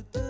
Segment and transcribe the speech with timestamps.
[0.00, 0.25] the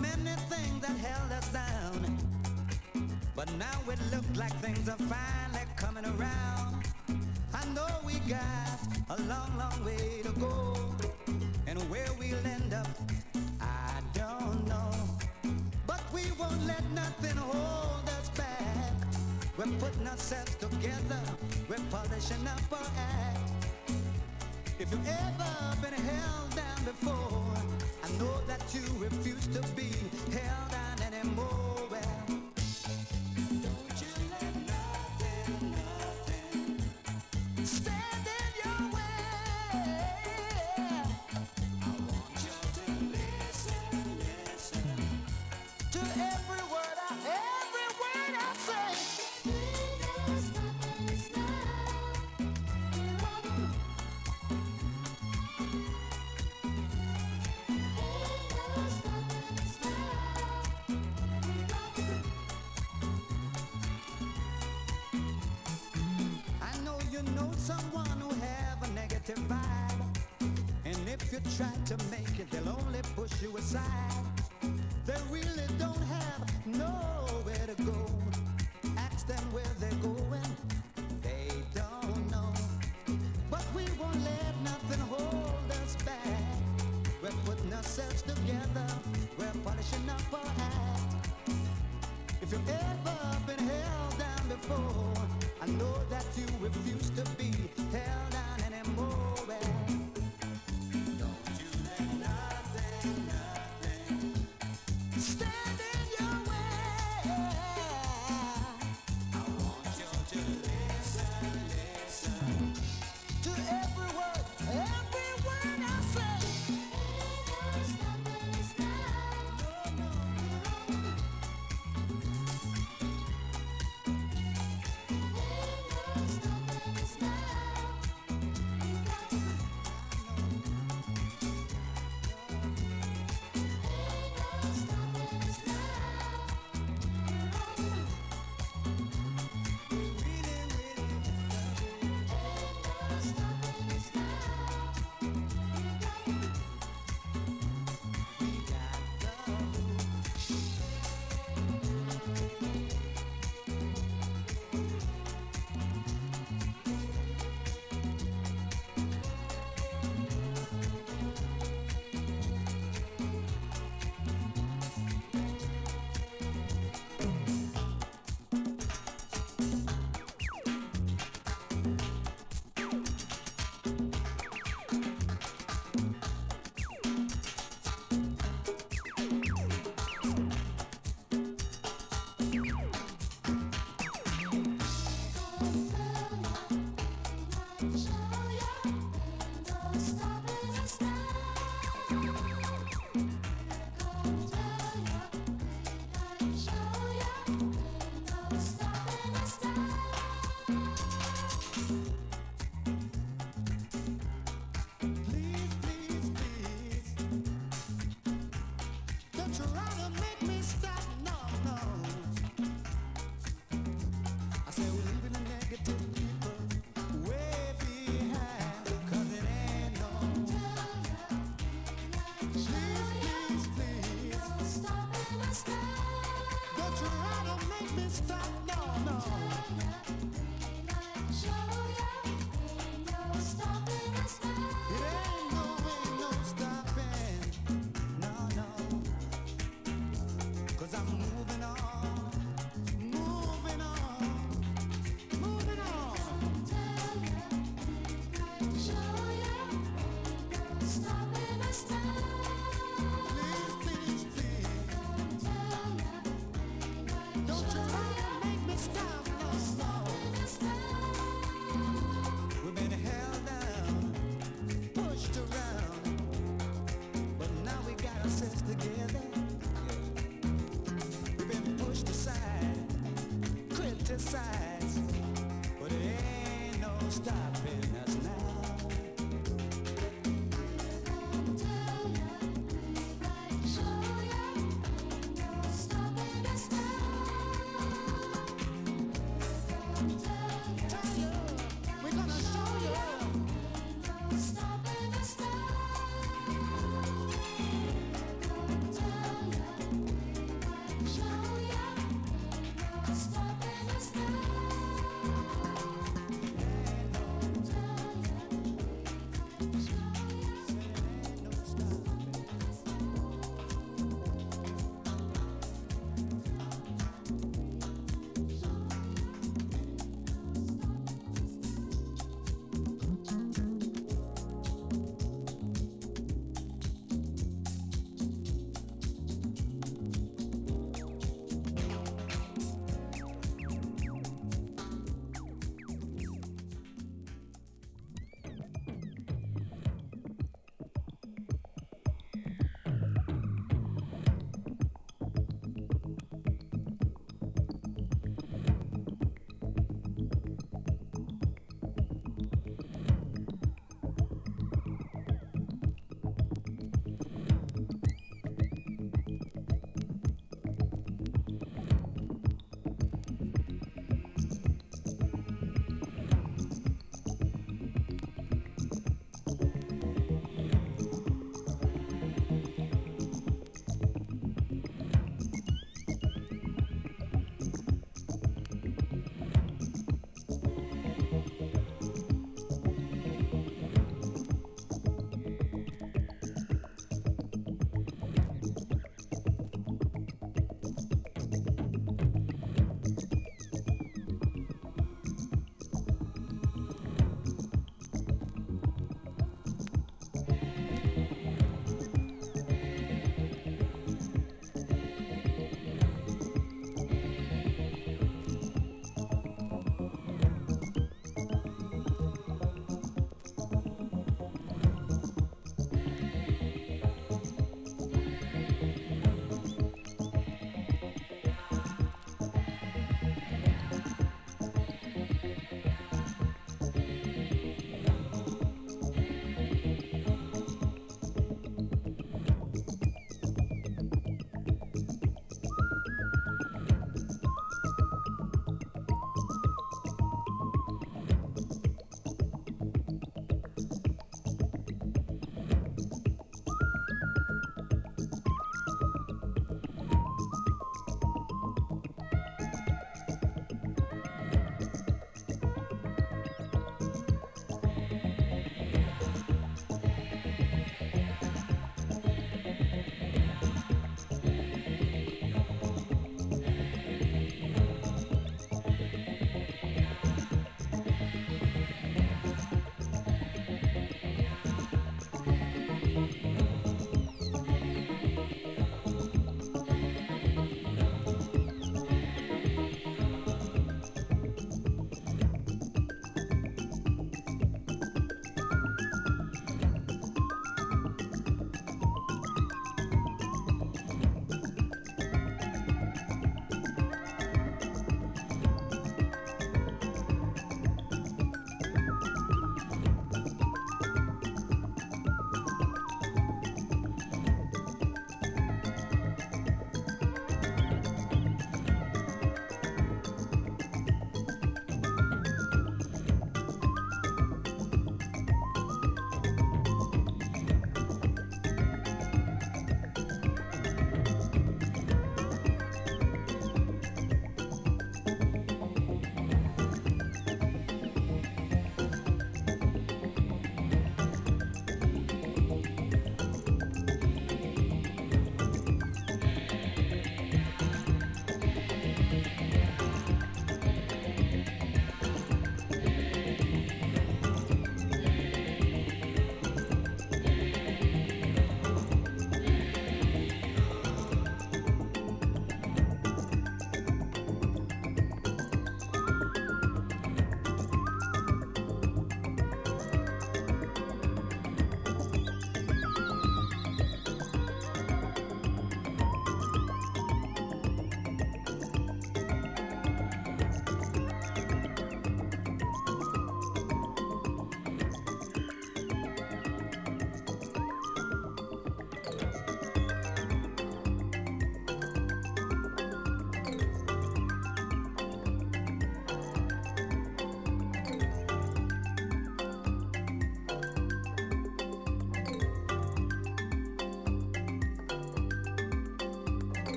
[0.00, 2.18] many things that held us down.
[3.34, 6.84] But now it looks like things are finally coming around.
[7.54, 8.78] I know we got
[9.10, 10.76] a long, long way to go.
[11.66, 12.88] And where we'll end up,
[13.60, 14.90] I don't know.
[15.86, 18.92] But we won't let nothing hold us back.
[19.56, 21.20] We're putting ourselves together,
[21.68, 22.79] we're polishing up
[67.70, 70.00] someone who have a negative vibe.
[70.84, 74.24] And if you try to make it, they'll only push you aside.
[75.06, 75.59] They really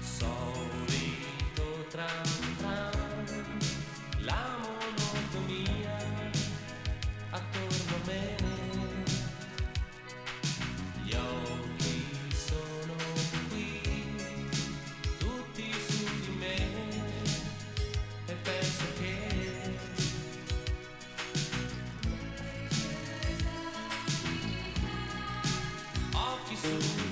[0.00, 2.06] Sono l'unico tra
[4.18, 5.96] la monotonia
[7.30, 8.36] attorno a me,
[11.02, 12.94] gli occhi sono
[13.48, 13.80] qui,
[15.18, 16.56] tutti su di me
[18.26, 18.34] e
[26.64, 27.03] Thank you.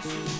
[0.00, 0.37] Peace.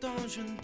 [0.00, 0.63] 当真。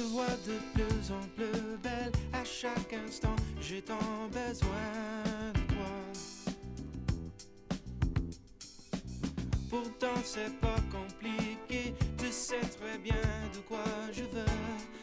[0.00, 2.12] te vois de plus en plus belle.
[2.32, 4.88] À chaque instant, j'ai tant besoin
[5.54, 5.92] de toi.
[9.68, 11.94] Pourtant, c'est pas compliqué.
[12.16, 14.99] Tu sais très bien de quoi je veux.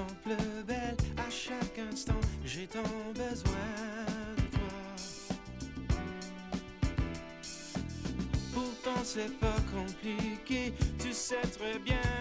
[0.00, 2.20] exemple belle à chaque instant.
[2.44, 2.82] J'ai tant
[3.14, 5.36] besoin de toi.
[8.54, 12.19] Pourtant c'est pas compliqué, tu sais très bien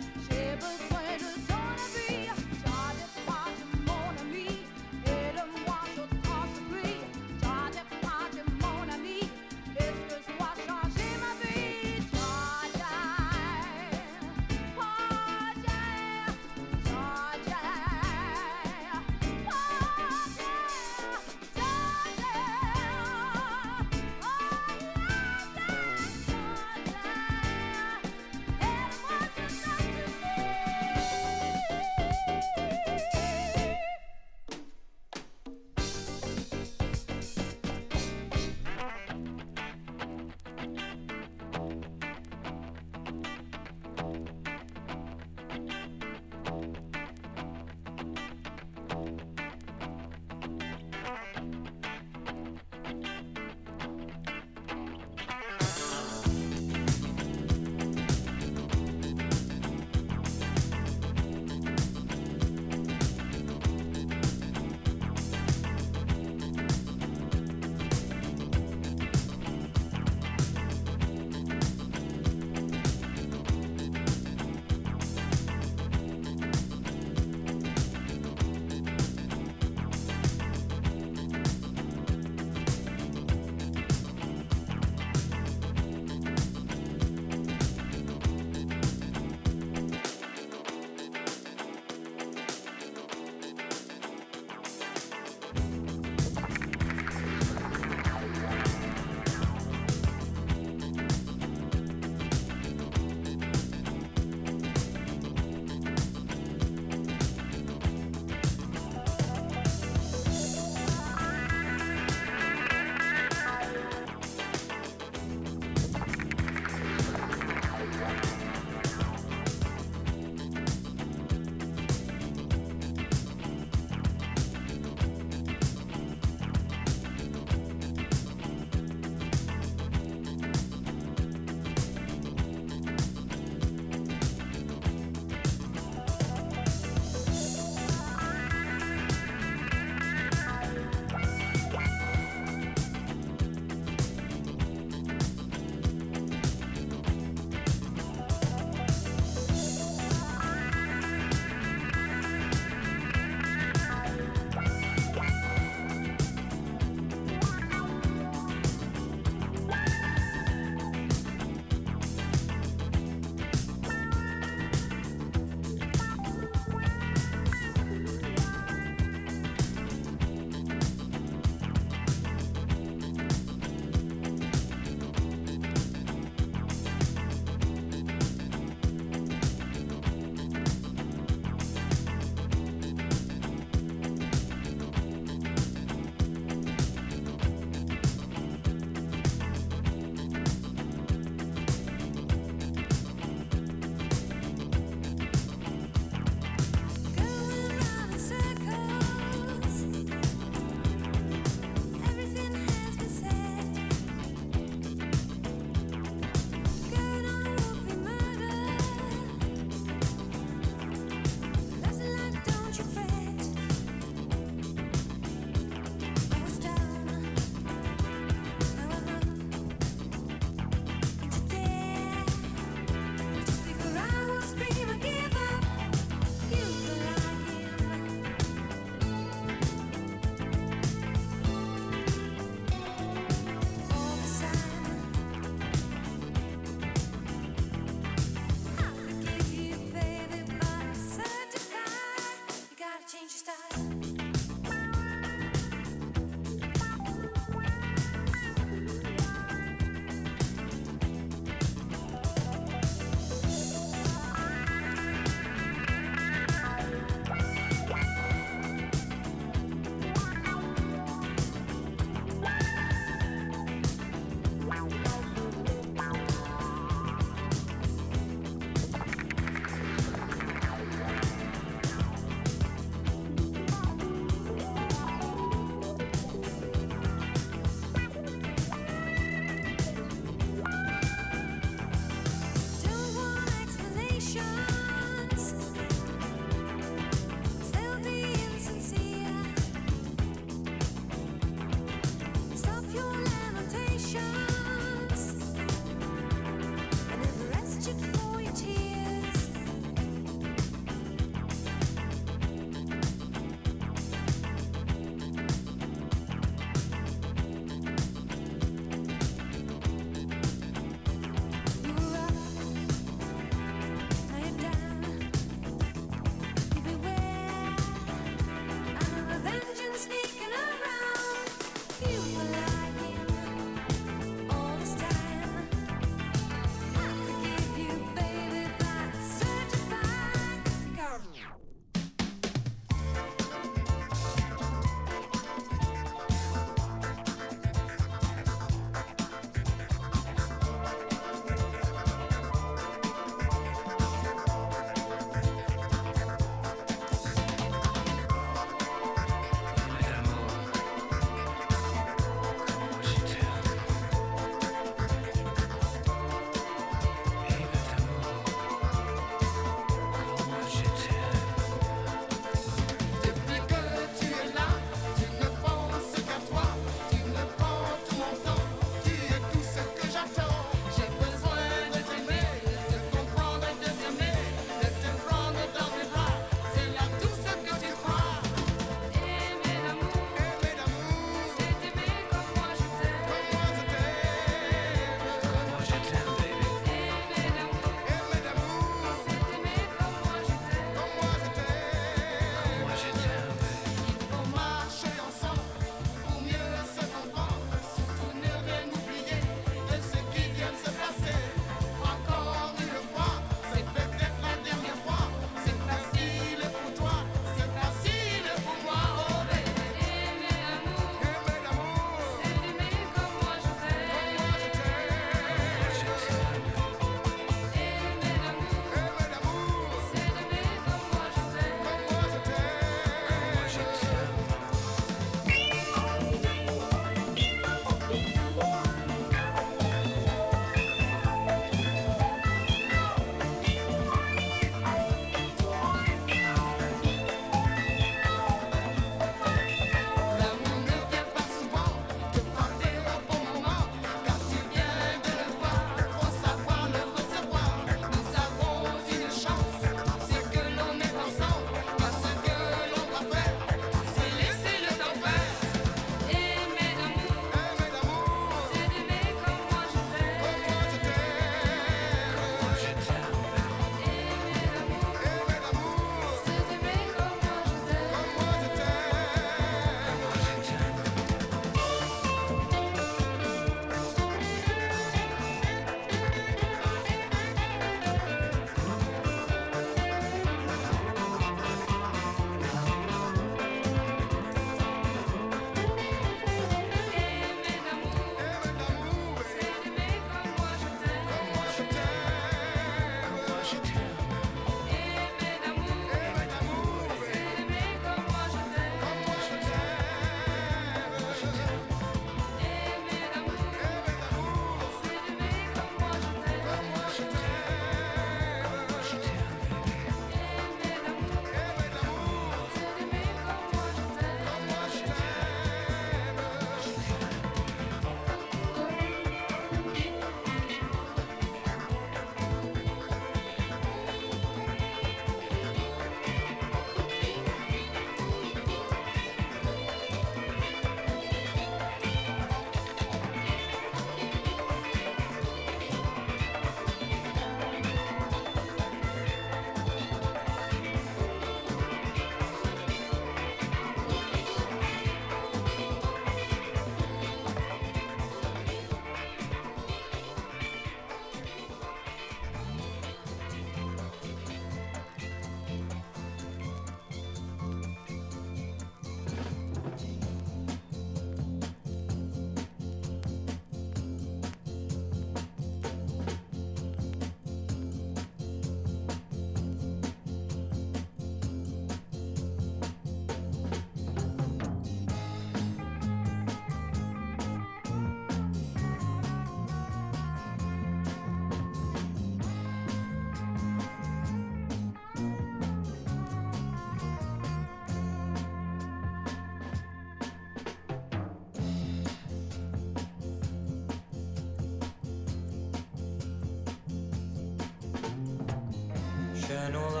[599.63, 600.00] and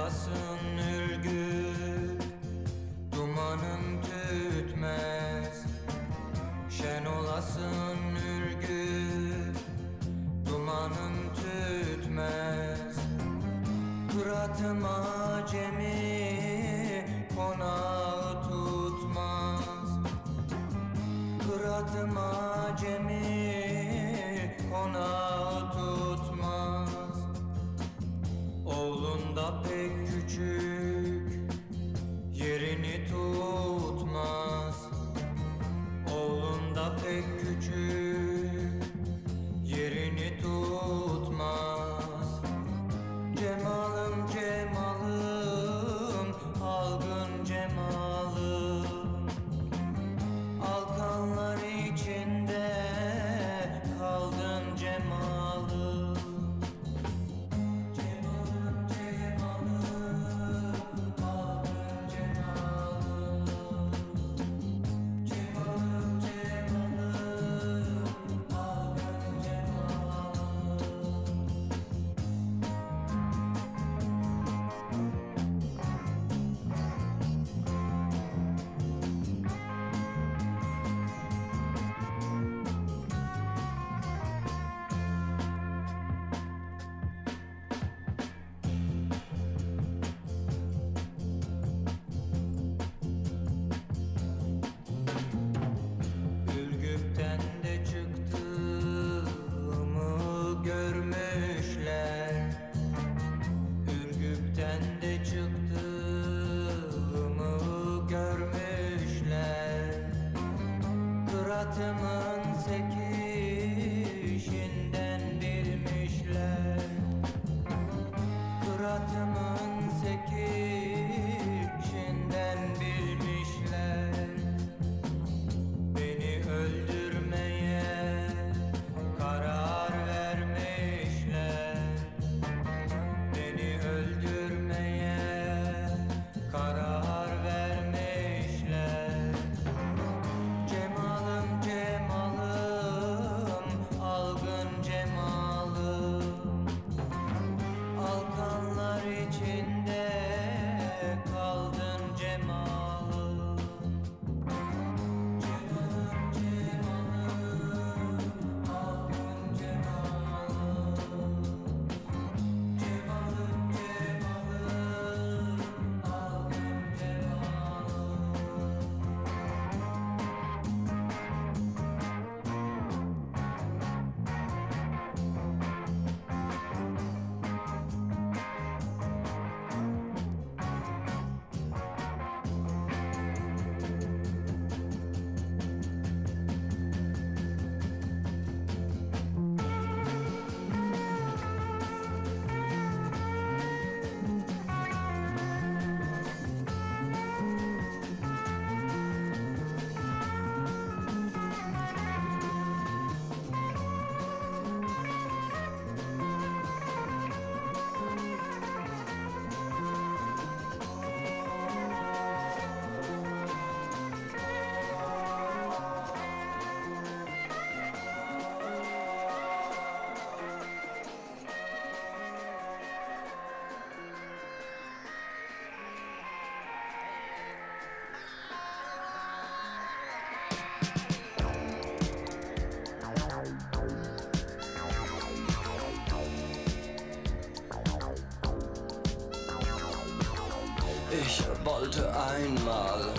[241.81, 243.11] wollte einmal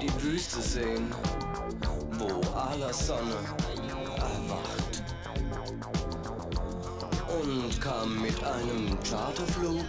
[0.00, 1.12] die Wüste sehen,
[2.12, 3.34] wo aller Sonne
[4.16, 5.02] erwacht.
[7.42, 9.84] Und kam mit einem Charterflug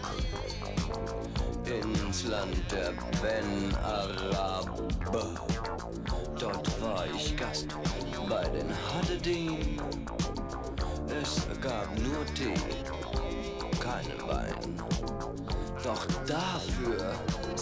[1.65, 5.54] ins Land der Ben Arab.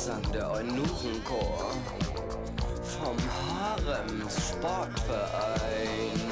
[0.04, 1.72] tanzende Eunuchenchor
[2.99, 6.22] vom Harems Sportverein.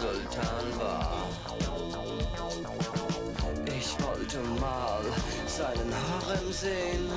[0.00, 1.28] Sultan war.
[3.66, 5.02] Ich wollte mal
[5.46, 7.10] seinen Harem sehen,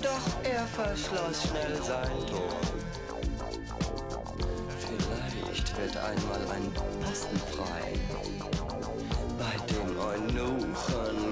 [0.00, 2.60] doch er verschloss schnell sein Tor.
[4.78, 6.72] Vielleicht wird einmal ein
[7.02, 7.98] Posten frei,
[9.36, 11.27] bei dem Eunuchen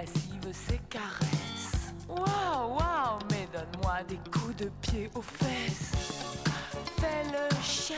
[0.00, 1.94] lascive ses caresses.
[2.08, 5.92] Waouh, waouh, mais donne-moi des coups de pied aux fesses.
[6.98, 7.96] Fais le chien.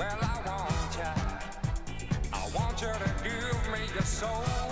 [0.00, 2.08] Well, I want you.
[2.32, 4.69] I want you to give me your soul.